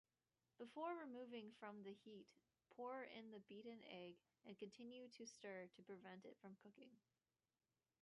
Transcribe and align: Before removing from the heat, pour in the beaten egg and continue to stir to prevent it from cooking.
Before 0.57 0.95
removing 0.97 1.51
from 1.59 1.83
the 1.83 1.93
heat, 1.93 2.25
pour 2.75 3.03
in 3.15 3.29
the 3.29 3.39
beaten 3.47 3.77
egg 3.85 4.15
and 4.47 4.57
continue 4.57 5.07
to 5.19 5.27
stir 5.27 5.67
to 5.75 5.81
prevent 5.83 6.25
it 6.25 6.37
from 6.41 6.55
cooking. 6.63 6.89